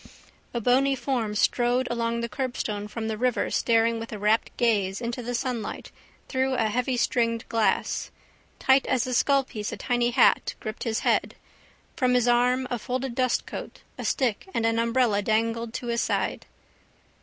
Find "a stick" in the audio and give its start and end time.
13.95-14.47